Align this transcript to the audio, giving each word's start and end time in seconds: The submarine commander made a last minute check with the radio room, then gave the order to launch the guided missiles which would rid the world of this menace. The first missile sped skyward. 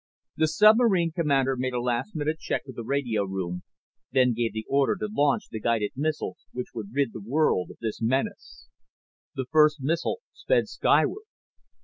The 0.35 0.47
submarine 0.47 1.11
commander 1.11 1.55
made 1.55 1.73
a 1.75 1.79
last 1.79 2.15
minute 2.15 2.39
check 2.39 2.63
with 2.65 2.75
the 2.75 2.83
radio 2.83 3.23
room, 3.23 3.61
then 4.11 4.33
gave 4.33 4.51
the 4.53 4.65
order 4.67 4.95
to 4.95 5.07
launch 5.15 5.49
the 5.51 5.59
guided 5.59 5.91
missiles 5.95 6.47
which 6.53 6.69
would 6.73 6.87
rid 6.95 7.13
the 7.13 7.21
world 7.21 7.69
of 7.69 7.77
this 7.81 8.01
menace. 8.01 8.67
The 9.35 9.45
first 9.51 9.77
missile 9.79 10.21
sped 10.33 10.67
skyward. 10.69 11.25